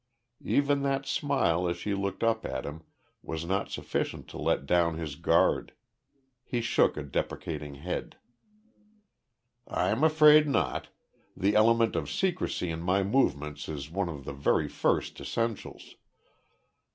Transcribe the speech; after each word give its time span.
Even 0.47 0.81
that 0.81 1.05
smile 1.05 1.67
as 1.69 1.77
she 1.77 1.93
looked 1.93 2.23
up 2.23 2.43
at 2.43 2.65
him 2.65 2.81
was 3.21 3.45
not 3.45 3.69
sufficient 3.69 4.27
to 4.29 4.37
let 4.39 4.65
down 4.65 4.95
his 4.97 5.15
guard. 5.15 5.73
He 6.43 6.59
shook 6.59 6.97
a 6.97 7.03
deprecating 7.03 7.75
head. 7.75 8.17
"I'm 9.67 10.03
afraid 10.03 10.47
not. 10.47 10.87
The 11.37 11.53
element 11.53 11.95
of 11.95 12.09
secrecy 12.09 12.71
in 12.71 12.81
my 12.81 13.03
movements 13.03 13.69
is 13.69 13.91
one 13.91 14.09
of 14.09 14.25
the 14.25 14.33
very 14.33 14.67
first 14.67 15.21
essentials." 15.21 15.93